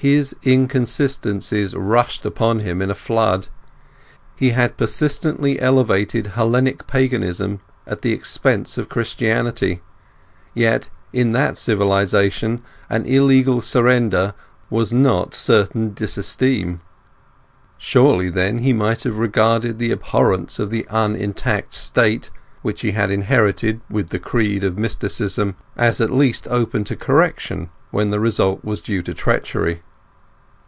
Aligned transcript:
His 0.00 0.32
inconsistencies 0.46 1.74
rushed 1.74 2.24
upon 2.24 2.60
him 2.60 2.80
in 2.80 2.88
a 2.88 2.94
flood. 2.94 3.48
He 4.36 4.50
had 4.50 4.76
persistently 4.76 5.60
elevated 5.60 6.28
Hellenic 6.36 6.86
Paganism 6.86 7.58
at 7.84 8.02
the 8.02 8.12
expense 8.12 8.78
of 8.78 8.88
Christianity; 8.88 9.82
yet 10.54 10.88
in 11.12 11.32
that 11.32 11.56
civilization 11.58 12.62
an 12.88 13.06
illegal 13.06 13.60
surrender 13.60 14.34
was 14.70 14.92
not 14.92 15.34
certain 15.34 15.94
disesteem. 15.94 16.80
Surely 17.76 18.30
then 18.30 18.58
he 18.58 18.72
might 18.72 19.02
have 19.02 19.18
regarded 19.18 19.80
that 19.80 19.90
abhorrence 19.90 20.60
of 20.60 20.70
the 20.70 20.86
un 20.86 21.16
intact 21.16 21.74
state, 21.74 22.30
which 22.62 22.82
he 22.82 22.92
had 22.92 23.10
inherited 23.10 23.80
with 23.90 24.10
the 24.10 24.20
creed 24.20 24.62
of 24.62 24.78
mysticism, 24.78 25.56
as 25.76 26.00
at 26.00 26.12
least 26.12 26.46
open 26.46 26.84
to 26.84 26.94
correction 26.94 27.68
when 27.90 28.10
the 28.10 28.20
result 28.20 28.64
was 28.64 28.80
due 28.80 29.02
to 29.02 29.12
treachery. 29.12 29.82